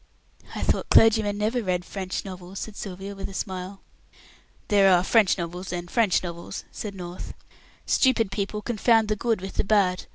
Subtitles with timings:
[0.55, 3.83] "I thought clergymen never read French novels," said Sylvia, with a smile.
[4.69, 7.35] "There are French novels and French novels," said North.
[7.85, 10.05] "Stupid people confound the good with the bad.